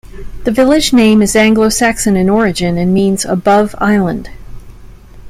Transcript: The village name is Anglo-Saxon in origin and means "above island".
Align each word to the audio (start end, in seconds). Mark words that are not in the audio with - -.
The 0.45 0.51
village 0.51 0.93
name 0.93 1.21
is 1.21 1.35
Anglo-Saxon 1.35 2.15
in 2.17 2.27
origin 2.27 2.75
and 2.75 2.91
means 2.91 3.23
"above 3.23 3.75
island". 3.77 4.31